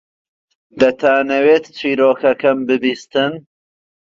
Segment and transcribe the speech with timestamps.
[0.79, 3.33] دەتانەوێت چیرۆکەکەم ببیستن؟